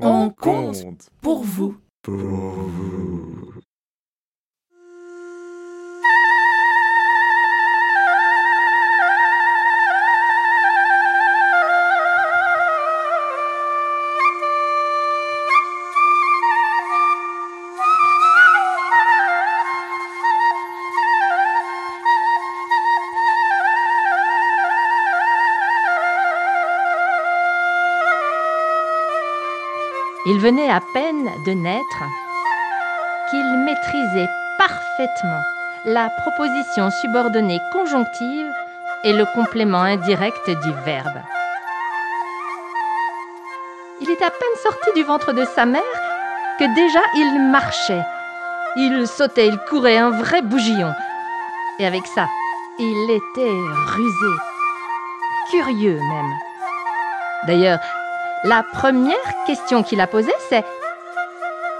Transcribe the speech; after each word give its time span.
On 0.00 0.30
compte 0.30 1.08
pour 1.20 1.44
vous. 1.44 1.76
Pour 2.02 2.16
vous. 2.16 3.23
Il 30.26 30.38
venait 30.38 30.70
à 30.70 30.80
peine 30.94 31.30
de 31.44 31.52
naître 31.52 32.02
qu'il 33.30 33.44
maîtrisait 33.58 34.28
parfaitement 34.56 35.42
la 35.84 36.08
proposition 36.08 36.90
subordonnée 37.02 37.60
conjonctive 37.72 38.50
et 39.04 39.12
le 39.12 39.26
complément 39.34 39.82
indirect 39.82 40.48
du 40.48 40.72
verbe. 40.86 41.20
Il 44.00 44.10
était 44.10 44.24
à 44.24 44.30
peine 44.30 44.62
sorti 44.62 44.92
du 44.94 45.02
ventre 45.02 45.34
de 45.34 45.44
sa 45.44 45.66
mère 45.66 45.82
que 46.58 46.74
déjà 46.74 47.00
il 47.16 47.50
marchait. 47.50 48.04
Il 48.76 49.06
sautait, 49.06 49.48
il 49.48 49.58
courait, 49.68 49.98
un 49.98 50.10
vrai 50.10 50.40
bougillon. 50.40 50.94
Et 51.78 51.86
avec 51.86 52.06
ça, 52.06 52.28
il 52.78 53.10
était 53.10 53.58
rusé, 53.88 54.36
curieux 55.50 55.98
même. 55.98 56.32
D'ailleurs, 57.46 57.78
la 58.44 58.62
première 58.62 59.44
question 59.46 59.82
qu'il 59.82 60.00
a 60.00 60.06
posée, 60.06 60.34
c'est 60.48 60.64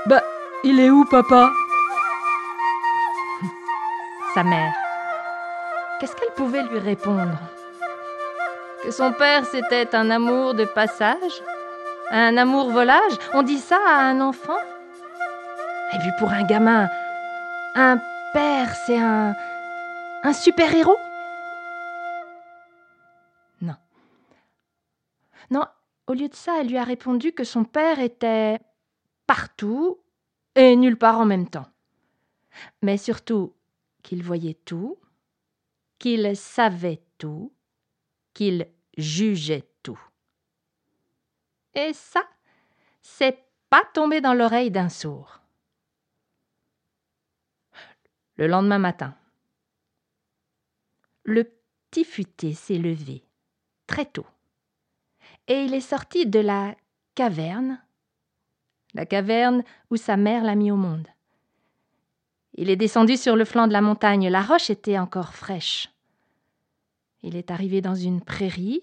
Bah, 0.06 0.22
il 0.64 0.80
est 0.80 0.90
où, 0.90 1.04
papa? 1.04 1.50
Sa 4.34 4.42
mère. 4.42 4.72
Qu'est-ce 6.00 6.16
qu'elle 6.16 6.32
pouvait 6.34 6.62
lui 6.64 6.78
répondre? 6.78 7.38
Que 8.82 8.90
son 8.90 9.12
père, 9.12 9.44
c'était 9.46 9.94
un 9.94 10.10
amour 10.10 10.54
de 10.54 10.64
passage 10.64 11.42
Un 12.10 12.36
amour 12.36 12.70
volage 12.70 13.14
On 13.32 13.42
dit 13.42 13.58
ça 13.58 13.78
à 13.88 14.00
un 14.02 14.20
enfant? 14.20 14.58
Et 15.94 15.98
puis 15.98 16.10
pour 16.18 16.30
un 16.30 16.42
gamin, 16.42 16.88
un 17.76 17.98
père, 18.32 18.74
c'est 18.86 18.98
un. 18.98 19.34
un 20.24 20.32
super-héros? 20.32 20.98
Non. 23.62 23.76
Non, 25.50 25.64
au 26.06 26.12
lieu 26.12 26.28
de 26.28 26.34
ça, 26.34 26.60
elle 26.60 26.68
lui 26.68 26.76
a 26.76 26.84
répondu 26.84 27.32
que 27.32 27.44
son 27.44 27.64
père 27.64 27.98
était 27.98 28.58
partout 29.26 30.00
et 30.54 30.76
nulle 30.76 30.98
part 30.98 31.18
en 31.18 31.24
même 31.24 31.48
temps. 31.48 31.66
Mais 32.82 32.96
surtout 32.96 33.54
qu'il 34.02 34.22
voyait 34.22 34.58
tout, 34.64 34.98
qu'il 35.98 36.36
savait 36.36 37.02
tout, 37.18 37.52
qu'il 38.34 38.68
jugeait 38.96 39.68
tout. 39.82 40.00
Et 41.74 41.92
ça, 41.92 42.22
c'est 43.00 43.44
pas 43.70 43.82
tombé 43.92 44.20
dans 44.20 44.34
l'oreille 44.34 44.70
d'un 44.70 44.88
sourd. 44.88 45.40
Le 48.36 48.46
lendemain 48.46 48.78
matin, 48.78 49.16
le 51.24 51.44
petit 51.90 52.04
futé 52.04 52.52
s'est 52.52 52.78
levé 52.78 53.24
très 53.86 54.04
tôt 54.04 54.26
et 55.48 55.64
il 55.64 55.74
est 55.74 55.80
sorti 55.80 56.26
de 56.26 56.40
la 56.40 56.74
caverne, 57.14 57.80
la 58.94 59.06
caverne 59.06 59.64
où 59.90 59.96
sa 59.96 60.16
mère 60.16 60.44
l'a 60.44 60.54
mis 60.54 60.70
au 60.70 60.76
monde. 60.76 61.06
Il 62.54 62.70
est 62.70 62.76
descendu 62.76 63.16
sur 63.16 63.36
le 63.36 63.44
flanc 63.44 63.66
de 63.66 63.72
la 63.72 63.80
montagne, 63.80 64.28
la 64.28 64.42
roche 64.42 64.70
était 64.70 64.98
encore 64.98 65.34
fraîche. 65.34 65.90
Il 67.22 67.36
est 67.36 67.50
arrivé 67.50 67.80
dans 67.80 67.94
une 67.94 68.20
prairie, 68.20 68.82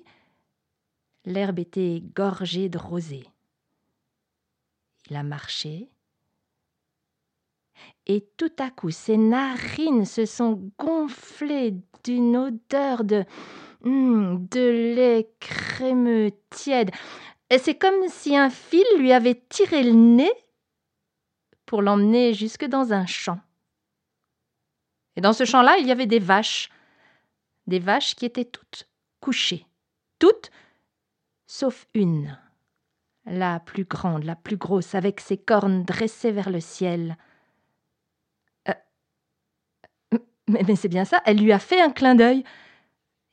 l'herbe 1.25 1.59
était 1.59 2.03
gorgée 2.15 2.69
de 2.69 2.77
rosée. 2.77 3.27
Il 5.09 5.15
a 5.15 5.23
marché, 5.23 5.89
et 8.07 8.27
tout 8.37 8.51
à 8.59 8.69
coup 8.69 8.91
ses 8.91 9.17
narines 9.17 10.05
se 10.05 10.25
sont 10.25 10.71
gonflées 10.77 11.75
d'une 12.03 12.35
odeur 12.35 13.03
de 13.03 13.25
Hum, 13.83 14.47
de 14.51 14.93
lait 14.95 15.31
crémeux, 15.39 16.31
tiède. 16.51 16.91
C'est 17.57 17.75
comme 17.75 18.07
si 18.07 18.37
un 18.37 18.49
fil 18.49 18.85
lui 18.97 19.11
avait 19.11 19.41
tiré 19.49 19.83
le 19.83 19.91
nez 19.91 20.31
pour 21.65 21.81
l'emmener 21.81 22.33
jusque 22.33 22.65
dans 22.65 22.93
un 22.93 23.05
champ. 23.05 23.39
Et 25.15 25.21
dans 25.21 25.33
ce 25.33 25.45
champ-là, 25.45 25.77
il 25.79 25.87
y 25.87 25.91
avait 25.91 26.05
des 26.05 26.19
vaches. 26.19 26.69
Des 27.67 27.79
vaches 27.79 28.15
qui 28.15 28.25
étaient 28.25 28.45
toutes 28.45 28.87
couchées. 29.19 29.65
Toutes, 30.19 30.51
sauf 31.47 31.87
une. 31.93 32.37
La 33.25 33.59
plus 33.59 33.83
grande, 33.83 34.23
la 34.23 34.35
plus 34.35 34.57
grosse, 34.57 34.95
avec 34.95 35.19
ses 35.19 35.37
cornes 35.37 35.83
dressées 35.83 36.31
vers 36.31 36.49
le 36.49 36.59
ciel. 36.59 37.17
Euh, 38.69 38.73
mais, 40.47 40.63
mais 40.67 40.75
c'est 40.75 40.87
bien 40.87 41.05
ça, 41.05 41.21
elle 41.25 41.37
lui 41.37 41.51
a 41.51 41.59
fait 41.59 41.81
un 41.81 41.91
clin 41.91 42.15
d'œil 42.15 42.43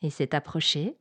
et 0.03 0.11
s'est 0.11 0.35
approchée. 0.35 0.97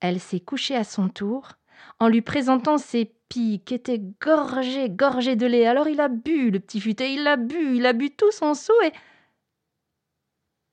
Elle 0.00 0.20
s'est 0.20 0.40
couchée 0.40 0.76
à 0.76 0.84
son 0.84 1.08
tour 1.08 1.52
en 1.98 2.08
lui 2.08 2.22
présentant 2.22 2.78
ses 2.78 3.06
pies 3.28 3.60
qui 3.64 3.74
étaient 3.74 4.02
gorgées, 4.20 4.90
gorgées 4.90 5.36
de 5.36 5.46
lait. 5.46 5.66
Alors 5.66 5.88
il 5.88 6.00
a 6.00 6.08
bu, 6.08 6.50
le 6.50 6.60
petit 6.60 6.80
futé, 6.80 7.14
il 7.14 7.26
a 7.26 7.36
bu, 7.36 7.76
il 7.76 7.86
a 7.86 7.92
bu 7.92 8.10
tout 8.10 8.32
son 8.32 8.54
sou 8.54 8.72
et. 8.84 8.92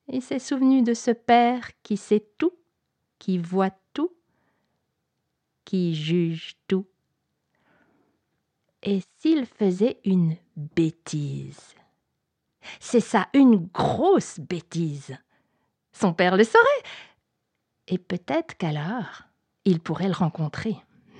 Il 0.08 0.22
s'est 0.22 0.40
souvenu 0.40 0.82
de 0.82 0.94
ce 0.94 1.12
père 1.12 1.70
qui 1.84 1.96
sait 1.96 2.26
tout, 2.38 2.54
qui 3.18 3.38
voit 3.38 3.72
tout, 3.94 4.12
qui 5.64 5.96
juge 5.96 6.58
tout. 6.68 6.86
Et 8.84 9.02
s'il 9.20 9.46
faisait 9.46 10.00
une 10.04 10.36
bêtise 10.58 11.76
C'est 12.80 13.00
ça, 13.00 13.30
une 13.34 13.68
grosse 13.68 14.40
bêtise. 14.40 15.16
Son 15.94 16.14
père 16.14 16.36
le 16.36 16.44
saurait 16.44 16.84
et 17.88 17.98
peut-être 17.98 18.58
qu'alors 18.58 19.24
il 19.66 19.80
pourrait 19.80 20.08
le 20.08 20.14
rencontrer. 20.14 20.76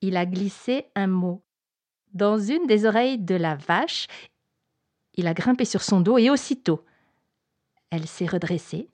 il 0.00 0.16
a 0.16 0.26
glissé 0.26 0.86
un 0.94 1.06
mot 1.06 1.42
dans 2.12 2.38
une 2.38 2.66
des 2.66 2.86
oreilles 2.86 3.18
de 3.18 3.36
la 3.36 3.54
vache. 3.54 4.06
Il 5.14 5.26
a 5.26 5.34
grimpé 5.34 5.64
sur 5.64 5.82
son 5.82 6.00
dos 6.00 6.18
et 6.18 6.30
aussitôt, 6.30 6.84
elle 7.90 8.06
s'est 8.06 8.26
redressée 8.26 8.88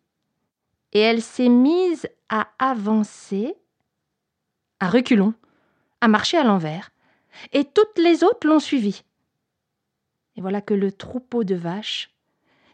et 0.92 1.00
elle 1.00 1.22
s'est 1.22 1.48
mise 1.48 2.08
à 2.28 2.48
avancer 2.58 3.54
à 4.80 4.88
reculons, 4.88 5.34
à 6.00 6.08
marcher 6.08 6.36
à 6.36 6.44
l'envers, 6.44 6.90
et 7.52 7.64
toutes 7.64 7.98
les 7.98 8.24
autres 8.24 8.46
l'ont 8.46 8.60
suivi. 8.60 9.04
Et 10.36 10.40
voilà 10.40 10.60
que 10.60 10.74
le 10.74 10.92
troupeau 10.92 11.44
de 11.44 11.54
vaches 11.54 12.10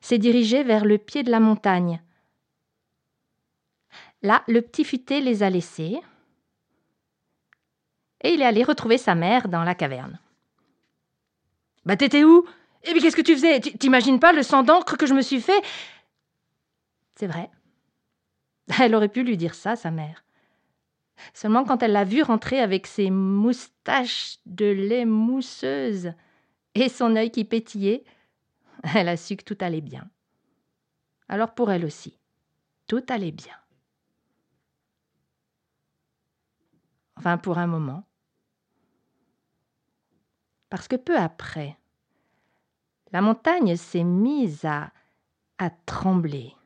s'est 0.01 0.19
dirigé 0.19 0.65
vers 0.65 0.85
le 0.85 0.99
pied 0.99 1.23
de 1.23 1.31
la 1.31 1.41
montagne, 1.41 2.03
Là, 4.23 4.45
le 4.47 4.63
petit 4.63 4.85
futé 4.85 5.21
les 5.21 5.43
a 5.43 5.51
laissés 5.51 6.01
et 8.23 8.35
il 8.35 8.41
est 8.41 8.47
allé 8.47 8.63
retrouver 8.63 8.99
sa 8.99 9.15
mère 9.15 9.49
dans 9.49 9.65
la 9.65 9.75
caverne. 9.75 10.19
Bah, 11.85 11.97
t'étais 11.97 12.25
où? 12.25 12.47
Eh 12.85 12.93
bien, 12.93 13.03
qu'est-ce 13.03 13.17
que 13.17 13.23
tu 13.23 13.35
faisais? 13.35 13.61
T'imagines 13.61 14.21
pas 14.21 14.33
le 14.33 14.43
sang 14.43 14.63
d'encre 14.63 14.97
que 14.97 15.07
je 15.07 15.15
me 15.15 15.23
suis 15.23 15.41
fait? 15.41 15.63
C'est 17.17 17.27
vrai. 17.27 17.51
Elle 18.81 18.95
aurait 18.95 19.09
pu 19.09 19.23
lui 19.25 19.37
dire 19.37 19.55
ça, 19.55 19.77
sa 19.77 19.91
mère. 19.91 20.25
Seulement 21.35 21.65
quand 21.65 21.83
elle 21.83 21.93
l'a 21.93 22.05
vu 22.05 22.23
rentrer 22.23 22.59
avec 22.59 22.87
ses 22.87 23.11
moustaches 23.11 24.39
de 24.47 24.65
lait 24.65 25.05
mousseuse 25.05 26.15
et 26.75 26.89
son 26.89 27.15
œil 27.15 27.31
qui 27.31 27.45
pétillait, 27.45 28.03
elle 28.95 29.09
a 29.09 29.17
su 29.17 29.37
que 29.37 29.45
tout 29.45 29.59
allait 29.61 29.83
bien. 29.83 30.09
Alors 31.29 31.55
pour 31.55 31.71
elle 31.71 31.85
aussi, 31.85 32.19
tout 32.89 33.05
allait 33.09 33.31
bien. 33.31 33.55
Enfin 37.23 37.39
pour 37.39 37.59
un 37.59 37.69
moment. 37.69 38.03
Parce 40.71 40.89
que 40.89 40.97
peu 40.97 41.17
après, 41.17 41.77
la 43.13 43.21
montagne 43.21 43.77
s'est 43.77 44.03
mise 44.03 44.65
à, 44.65 44.91
trembler. 45.87 46.57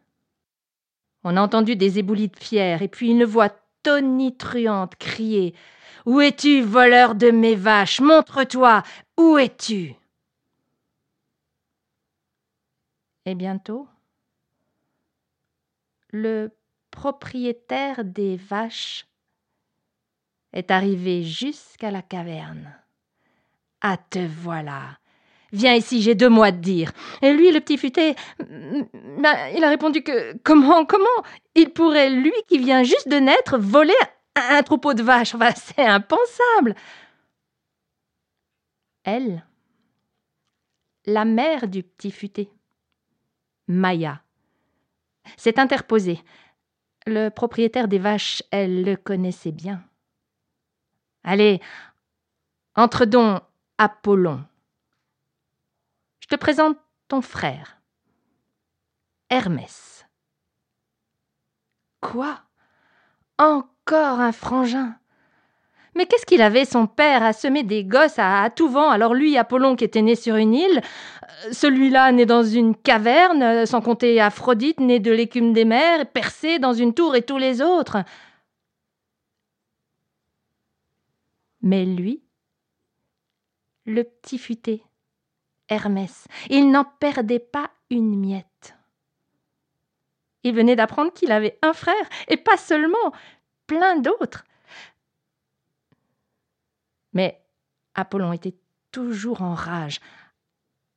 On 1.22 1.36
a 1.36 1.42
entendu 1.42 1.76
des 1.76 1.98
éboulis 1.98 2.28
de 2.28 2.36
pierre 2.36 2.80
et 2.80 2.88
puis 2.88 3.10
une 3.10 3.24
voix 3.24 3.50
tonitruante 3.82 4.96
crier 4.96 5.54
Où 6.06 6.22
es-tu, 6.22 6.62
voleur 6.62 7.14
de 7.14 7.30
mes 7.30 7.56
vaches? 7.56 8.00
Montre-toi 8.00 8.82
Où 9.18 9.36
es-tu? 9.36 9.94
Et 13.26 13.34
bientôt, 13.34 13.86
le 16.10 16.56
propriétaire 16.90 18.02
des 18.02 18.38
vaches 18.38 19.06
est 20.56 20.70
arrivé 20.70 21.22
jusqu'à 21.22 21.90
la 21.90 22.00
caverne. 22.00 22.74
Ah, 23.82 23.98
te 23.98 24.18
voilà. 24.18 24.98
Viens 25.52 25.74
ici, 25.74 26.00
j'ai 26.00 26.14
deux 26.14 26.30
mots 26.30 26.42
à 26.42 26.50
te 26.50 26.56
dire. 26.56 26.90
Et 27.20 27.32
lui, 27.32 27.52
le 27.52 27.60
petit 27.60 27.76
futé, 27.76 28.16
ben, 28.40 29.36
il 29.54 29.62
a 29.62 29.68
répondu 29.68 30.02
que 30.02 30.36
comment, 30.42 30.86
comment? 30.86 31.04
Il 31.54 31.70
pourrait, 31.70 32.10
lui 32.10 32.32
qui 32.48 32.58
vient 32.58 32.82
juste 32.82 33.08
de 33.08 33.16
naître, 33.16 33.58
voler 33.58 33.94
un, 34.34 34.62
troupeau 34.62 34.94
de 34.94 35.02
vaches 35.02 35.34
Enfin, 35.34 35.52
c'est 35.56 35.84
impensable. 35.86 36.74
Elle, 39.04 39.44
la 41.04 41.24
mère 41.24 41.68
du 41.68 41.82
petit 41.82 42.10
futé, 42.10 42.50
Maya, 43.68 44.22
s'est 45.36 45.60
interposée. 45.60 46.18
Le 47.06 47.28
propriétaire 47.28 47.88
des 47.88 47.98
vaches, 47.98 48.42
elle 48.50 48.82
le 48.82 48.96
connaissait 48.96 49.52
bien. 49.52 49.85
Allez, 51.26 51.60
entre 52.76 53.04
donc, 53.04 53.42
Apollon. 53.78 54.44
Je 56.20 56.28
te 56.28 56.36
présente 56.36 56.76
ton 57.08 57.20
frère, 57.20 57.80
Hermès. 59.28 60.06
Quoi? 62.00 62.38
Encore 63.38 64.20
un 64.20 64.30
frangin? 64.30 64.94
Mais 65.96 66.06
qu'est-ce 66.06 66.26
qu'il 66.26 66.42
avait, 66.42 66.64
son 66.64 66.86
père, 66.86 67.24
à 67.24 67.32
semer 67.32 67.64
des 67.64 67.82
gosses 67.82 68.18
à, 68.18 68.48
tout 68.54 68.68
vent? 68.68 68.90
Alors 68.90 69.12
lui, 69.12 69.36
Apollon, 69.36 69.74
qui 69.74 69.84
était 69.84 70.02
né 70.02 70.14
sur 70.14 70.36
une 70.36 70.54
île, 70.54 70.80
euh, 70.80 71.52
celui-là, 71.52 72.12
né 72.12 72.24
dans 72.24 72.44
une 72.44 72.76
caverne, 72.76 73.42
euh, 73.42 73.66
sans 73.66 73.80
compter 73.80 74.20
Aphrodite, 74.20 74.78
né 74.78 75.00
de 75.00 75.10
l'écume 75.10 75.52
des 75.52 75.64
mers, 75.64 76.06
percé 76.06 76.60
dans 76.60 76.74
une 76.74 76.94
tour 76.94 77.16
et 77.16 77.22
tous 77.22 77.38
les 77.38 77.62
autres. 77.62 78.04
Mais 81.66 81.84
lui, 81.84 82.22
le 83.86 84.04
petit 84.04 84.38
futé, 84.38 84.84
Hermès, 85.68 86.28
il 86.48 86.70
n'en 86.70 86.84
perdait 86.84 87.40
pas 87.40 87.72
une 87.90 88.16
miette. 88.16 88.76
Il 90.44 90.54
venait 90.54 90.76
d'apprendre 90.76 91.12
qu'il 91.12 91.32
avait 91.32 91.58
un 91.62 91.72
frère, 91.72 92.08
et 92.28 92.36
pas 92.36 92.56
seulement, 92.56 93.12
plein 93.66 93.96
d'autres. 93.96 94.44
Mais 97.12 97.42
Apollon 97.96 98.32
était 98.32 98.54
toujours 98.92 99.42
en 99.42 99.54
rage. 99.54 99.98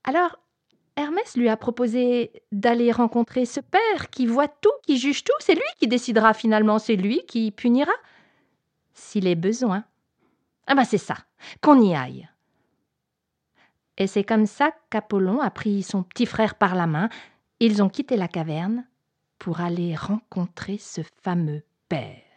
Alors 0.04 0.38
Hermès 0.98 1.36
lui 1.36 1.50
a 1.50 1.57
proposé 1.57 2.44
d'aller 2.51 2.92
rencontrer 2.92 3.48
ce 3.48 3.60
père 3.60 4.12
qui 4.12 4.27
voit 4.27 4.48
tout, 4.48 4.69
qui 4.86 5.00
juge 5.00 5.24
tout. 5.24 5.33
C'est 5.39 5.56
lui 5.56 5.63
qui 5.80 5.88
décidera 5.88 6.36
finalement, 6.36 6.77
c'est 6.77 6.95
lui 6.95 7.25
qui 7.25 7.50
punira. 7.50 7.94
S'il 8.94 9.25
est 9.25 9.33
besoin. 9.33 9.83
Ah 10.71 10.75
ben 10.75 10.86
c'est 10.86 11.00
ça, 11.00 11.18
qu'on 11.62 11.81
y 11.81 11.95
aille. 11.95 12.30
Et 13.98 14.06
c'est 14.06 14.24
comme 14.24 14.45
ça 14.45 14.71
qu'Apollon 14.92 15.42
a 15.42 15.50
pris 15.50 15.81
son 15.81 16.04
petit 16.04 16.27
frère 16.27 16.56
par 16.56 16.75
la 16.75 16.86
main. 16.86 17.10
Ils 17.60 17.81
ont 17.81 17.89
quitté 17.89 18.16
la 18.16 18.27
caverne 18.27 18.86
pour 19.39 19.62
aller 19.62 19.95
rencontrer 19.95 20.77
ce 20.77 21.01
fameux 21.24 21.63
père. 21.89 22.29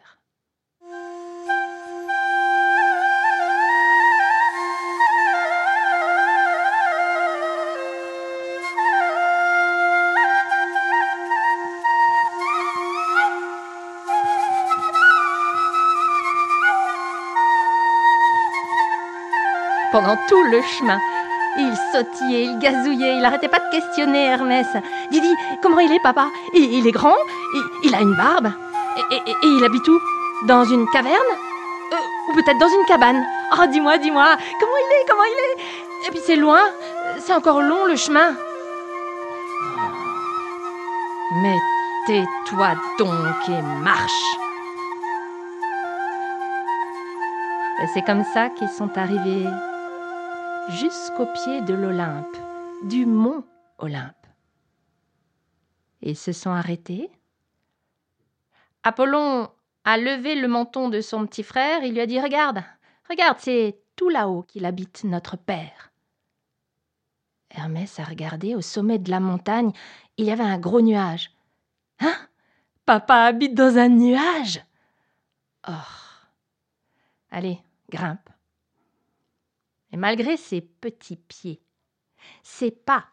Tout 20.29 20.43
le 20.44 20.61
chemin. 20.62 20.99
Il 21.59 21.75
sautillait, 21.93 22.44
il 22.44 22.59
gazouillait, 22.59 23.17
il 23.17 23.20
n'arrêtait 23.20 23.49
pas 23.49 23.59
de 23.59 23.70
questionner 23.70 24.25
Hermès. 24.25 24.67
Didi, 25.11 25.35
comment 25.62 25.81
il 25.81 25.93
est, 25.93 26.03
papa? 26.03 26.29
Il, 26.55 26.87
est 26.87 26.93
grand 26.93 27.17
il, 27.82 27.94
a 27.94 28.00
une 28.00 28.17
barbe 28.17 28.53
et, 29.12 29.32
il 29.43 29.64
habite 29.64 29.87
où? 29.88 29.99
Dans 30.47 30.64
une 30.64 30.87
caverne? 30.88 31.14
Euh, 31.93 32.31
Ou 32.31 32.35
peut-être 32.35 32.59
dans 32.59 32.69
une 32.69 32.85
cabane 32.87 33.25
Oh, 33.53 33.67
dis-moi, 33.70 33.99
dis-moi, 33.99 34.37
comment 34.59 34.73
il 34.76 34.93
est, 34.93 35.09
comment 35.09 35.25
il 35.25 35.61
est? 35.61 36.09
Et 36.09 36.11
puis 36.11 36.20
c'est 36.26 36.37
loin, 36.37 36.61
c'est 37.20 37.35
encore 37.35 37.61
long 37.61 37.85
le 37.85 37.97
chemin. 37.97 38.35
Mais 41.43 41.56
tais-toi 42.06 42.73
donc 42.99 43.49
et 43.49 43.62
marche. 43.82 44.11
C'est 47.93 48.03
comme 48.03 48.25
ça 48.32 48.49
qu'ils 48.49 48.69
sont 48.69 48.97
arrivés 48.97 49.47
jusqu'au 50.69 51.26
pied 51.26 51.61
de 51.62 51.75
l'Olympe, 51.75 52.37
du 52.85 53.06
mont 53.06 53.44
Olympe. 53.79 54.26
Ils 56.00 56.17
se 56.17 56.32
sont 56.32 56.50
arrêtés. 56.50 57.11
Apollon 58.82 59.50
a 59.85 59.99
levé 59.99 60.35
le 60.35 60.49
menton 60.49 60.88
de 60.88 61.00
son 61.00 61.26
petit 61.26 61.43
frère, 61.43 61.82
il 61.85 61.94
lui 61.94 62.00
a 62.00 62.06
dit 62.06 62.20
Regarde, 62.20 62.62
regarde, 63.09 63.38
c'est 63.41 63.79
tout 63.97 64.09
là-haut 64.09 64.43
qu'il 64.43 64.64
habite 64.64 65.05
notre 65.05 65.37
père. 65.37 65.93
Hermès 67.50 67.99
a 68.00 68.05
regardé 68.05 68.55
au 68.55 68.61
sommet 68.61 68.99
de 68.99 69.11
la 69.11 69.20
montagne, 69.20 69.73
il 70.17 70.25
y 70.25 70.31
avait 70.31 70.43
un 70.43 70.59
gros 70.59 70.81
nuage. 70.81 71.31
Hein? 72.00 72.14
Papa 72.87 73.17
habite 73.17 73.55
dans 73.55 73.76
un 73.79 73.88
nuage? 73.88 74.64
Oh 75.69 75.73
Allez, 77.31 77.61
grimpe. 77.91 78.29
Et 79.93 79.97
malgré 79.97 80.37
ses 80.37 80.61
petits 80.61 81.17
pieds, 81.17 81.62
ses 82.43 82.71
pas, 82.71 83.06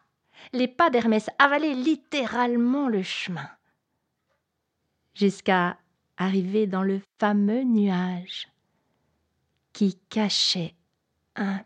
les 0.52 0.68
pas 0.68 0.90
d'Hermès 0.90 1.28
avalaient 1.38 1.74
littéralement 1.74 2.88
le 2.88 3.02
chemin, 3.02 3.48
jusqu'à 5.14 5.78
arriver 6.16 6.66
dans 6.66 6.82
le 6.82 7.00
fameux 7.18 7.62
nuage 7.62 8.48
qui 9.72 9.98
cachait 10.08 10.74
un 11.36 11.60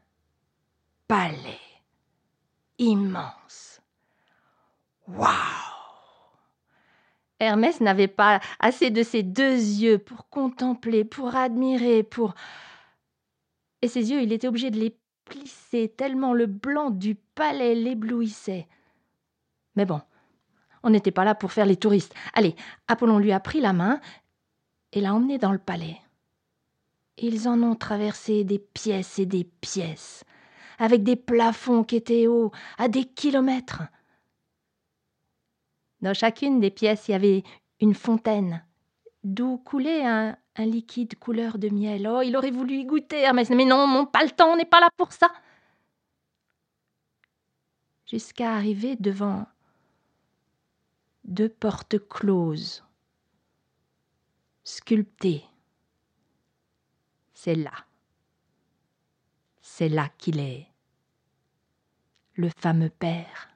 palais 1.06 1.60
immense. 2.78 3.80
Waouh 5.06 5.30
Hermès 7.40 7.80
n'avait 7.80 8.08
pas 8.08 8.40
assez 8.58 8.90
de 8.90 9.02
ses 9.02 9.22
deux 9.22 9.56
yeux 9.56 9.98
pour 9.98 10.28
contempler, 10.28 11.04
pour 11.04 11.34
admirer, 11.34 12.02
pour... 12.02 12.34
Et 13.82 13.88
ses 13.88 14.10
yeux, 14.10 14.22
il 14.22 14.32
était 14.32 14.48
obligé 14.48 14.70
de 14.70 14.78
les 14.78 14.96
plissé 15.24 15.88
tellement 15.88 16.32
le 16.32 16.46
blanc 16.46 16.90
du 16.90 17.14
palais 17.14 17.74
l'éblouissait. 17.74 18.68
Mais 19.76 19.86
bon, 19.86 20.00
on 20.82 20.90
n'était 20.90 21.10
pas 21.10 21.24
là 21.24 21.34
pour 21.34 21.52
faire 21.52 21.66
les 21.66 21.76
touristes. 21.76 22.14
Allez, 22.34 22.54
Apollon 22.88 23.18
lui 23.18 23.32
a 23.32 23.40
pris 23.40 23.60
la 23.60 23.72
main 23.72 24.00
et 24.92 25.00
l'a 25.00 25.14
emmené 25.14 25.38
dans 25.38 25.52
le 25.52 25.58
palais. 25.58 25.98
Ils 27.18 27.48
en 27.48 27.62
ont 27.62 27.74
traversé 27.74 28.44
des 28.44 28.58
pièces 28.58 29.18
et 29.18 29.26
des 29.26 29.44
pièces, 29.44 30.24
avec 30.78 31.02
des 31.02 31.16
plafonds 31.16 31.84
qui 31.84 31.96
étaient 31.96 32.26
hauts, 32.26 32.52
à 32.76 32.88
des 32.88 33.04
kilomètres. 33.04 33.82
Dans 36.00 36.14
chacune 36.14 36.60
des 36.60 36.70
pièces, 36.70 37.08
il 37.08 37.12
y 37.12 37.14
avait 37.14 37.44
une 37.80 37.94
fontaine, 37.94 38.64
d'où 39.22 39.58
coulait 39.58 40.04
un, 40.04 40.36
un 40.56 40.66
liquide 40.66 41.18
couleur 41.18 41.58
de 41.58 41.68
miel. 41.68 42.06
Oh, 42.08 42.22
il 42.22 42.36
aurait 42.36 42.50
voulu 42.50 42.74
y 42.76 42.84
goûter. 42.84 43.30
Mais 43.32 43.64
non, 43.64 43.86
mon 43.86 44.06
pas 44.06 44.24
le 44.24 44.30
temps, 44.30 44.52
on 44.52 44.56
n'est 44.56 44.64
pas 44.64 44.80
là 44.80 44.88
pour 44.96 45.12
ça. 45.12 45.32
Jusqu'à 48.06 48.54
arriver 48.54 48.96
devant 48.96 49.46
deux 51.24 51.48
portes 51.48 51.98
closes, 52.08 52.84
sculptées. 54.62 55.44
C'est 57.32 57.54
là. 57.54 57.72
C'est 59.60 59.88
là 59.88 60.10
qu'il 60.18 60.38
est. 60.38 60.66
Le 62.34 62.48
fameux 62.48 62.90
père. 62.90 63.48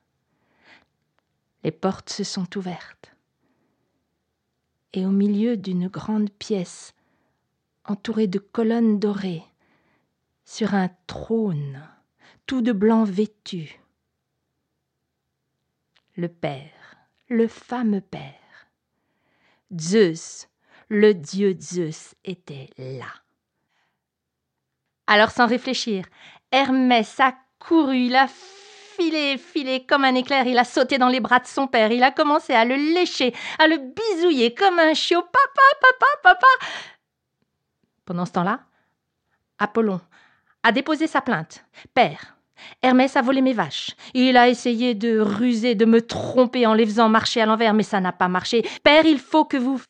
Les 1.62 1.73
portes 1.73 2.11
se 2.11 2.25
sont 2.25 2.57
ouvertes 2.57 3.14
au 5.05 5.11
milieu 5.11 5.57
d'une 5.57 5.88
grande 5.88 6.31
pièce 6.31 6.95
entourée 7.85 8.26
de 8.26 8.38
colonnes 8.38 8.99
dorées, 8.99 9.45
sur 10.45 10.75
un 10.75 10.90
trône 11.07 11.83
tout 12.47 12.62
de 12.62 12.73
blanc 12.73 13.05
vêtu. 13.05 13.81
Le 16.17 16.28
Père, 16.28 16.97
le 17.28 17.49
fameux 17.49 18.00
Père. 18.00 18.35
Zeus, 19.78 20.49
le 20.88 21.12
dieu 21.12 21.57
Zeus, 21.61 22.14
était 22.25 22.71
là. 22.78 23.12
Alors 25.07 25.31
sans 25.31 25.47
réfléchir, 25.47 26.07
Hermès 26.50 27.21
a 27.21 27.35
couru, 27.59 28.07
il 28.07 28.17
a 28.17 28.28
filé, 28.99 29.38
filé 29.38 29.87
comme 29.87 30.05
un 30.05 30.14
éclair, 30.14 30.47
il 30.47 30.59
a 30.59 30.64
sauté 30.64 30.99
dans 30.99 31.09
les 31.09 31.21
bras 31.21 31.38
de 31.38 31.47
son 31.47 31.67
père, 31.67 31.93
il 31.93 32.02
a 32.02 32.11
commencé 32.11 32.52
à 32.52 32.64
le 32.64 32.75
lécher, 32.75 33.35
à 33.59 33.67
le 33.67 33.78
bisouiller 33.78 34.55
comme 34.55 34.78
un 34.78 34.95
chiot. 34.95 35.23
Papa, 35.23 35.78
papa, 35.81 36.07
papa. 36.23 36.47
Pendant 38.05 38.26
ce 38.26 38.33
temps-là, 38.33 38.61
Apollon 39.59 40.00
a 40.62 40.73
déposé 40.73 41.07
sa 41.07 41.21
plainte. 41.21 41.64
Père, 41.95 42.37
Hermès 42.83 43.17
a 43.17 43.23
volé 43.23 43.40
mes 43.40 43.52
vaches. 43.52 43.90
Il 44.14 44.37
a 44.37 44.49
essayé 44.49 44.95
de 44.95 45.21
ruser, 45.21 45.75
de 45.75 45.85
me 45.85 46.05
tromper 46.05 46.67
en 46.67 46.75
les 46.75 46.87
faisant 46.87 47.09
marcher 47.09 47.40
à 47.40 47.47
l'envers, 47.47 47.75
mais 47.75 47.83
ça 47.83 48.00
n'a 48.00 48.12
pas 48.12 48.28
marché. 48.28 48.67
Père, 48.83 49.07
il 49.07 49.19
faut 49.19 49.45
que 49.45 49.57
vous 49.57 49.81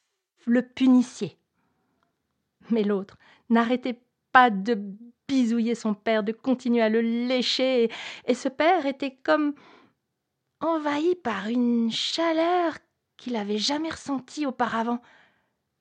le 0.46 0.62
punissiez. 0.62 1.38
Mais 2.70 2.82
l'autre 2.82 3.16
n'arrêtait 3.48 4.00
pas 4.32 4.50
de 4.50 4.78
bisouiller 5.28 5.74
son 5.74 5.94
père, 5.94 6.24
de 6.24 6.32
continuer 6.32 6.82
à 6.82 6.88
le 6.88 7.00
lécher, 7.00 7.90
et 8.26 8.34
ce 8.34 8.48
père 8.48 8.86
était 8.86 9.16
comme 9.22 9.54
envahi 10.60 11.14
par 11.16 11.48
une 11.48 11.92
chaleur 11.92 12.78
qu'il 13.16 13.34
n'avait 13.34 13.58
jamais 13.58 13.90
ressentie 13.90 14.46
auparavant. 14.46 15.00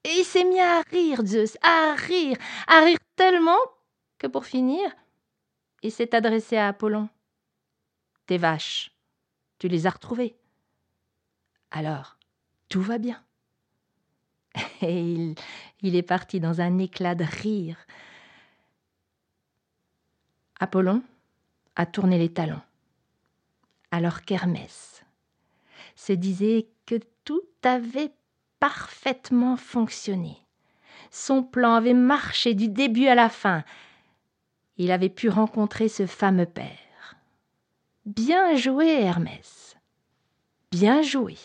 Et 0.04 0.10
il 0.20 0.26
s'est 0.26 0.44
mis 0.44 0.60
à 0.60 0.82
rire, 0.92 1.26
Zeus, 1.26 1.58
à 1.62 1.96
rire, 1.96 2.38
à 2.68 2.82
rire 2.82 3.00
tellement 3.16 3.58
que 4.18 4.28
pour 4.28 4.46
finir, 4.46 4.92
il 5.82 5.92
s'est 5.92 6.14
adressé 6.14 6.58
à 6.58 6.68
Apollon. 6.68 7.10
Tes 8.26 8.38
vaches, 8.38 8.92
tu 9.60 9.68
les 9.68 9.88
as 9.88 9.92
retrouvées. 9.92 10.36
Alors, 11.72 12.18
tout 12.70 12.82
va 12.82 12.98
bien. 12.98 13.24
Et 14.82 15.02
il, 15.02 15.36
il 15.82 15.96
est 15.96 16.04
parti 16.04 16.40
dans 16.40 16.62
un 16.62 16.78
éclat 16.80 17.16
de 17.16 17.24
rire. 17.24 17.78
Apollon 20.60 21.04
a 21.76 21.86
tourné 21.86 22.18
les 22.18 22.34
talons. 22.34 22.62
Alors 23.92 24.24
qu'Hermès 24.24 25.04
se 25.96 26.14
disait 26.14 26.68
que 26.86 26.96
tout 27.24 27.44
avait 27.64 28.12
parfaitement 28.60 29.58
fonctionné. 29.58 30.38
Son 31.12 31.44
plan 31.44 31.76
avait 31.76 31.94
marché 31.94 32.54
du 32.54 32.68
début 32.68 33.08
à 33.08 33.16
la 33.16 33.30
fin. 33.30 33.64
Il 34.78 34.92
avait 34.92 35.10
pu 35.10 35.30
rencontrer 35.30 35.90
ce 35.90 36.06
fameux 36.06 36.46
père. 36.46 37.18
Bien 38.06 38.56
joué, 38.56 38.88
Hermès. 39.02 39.78
Bien 40.72 41.02
joué. 41.02 41.38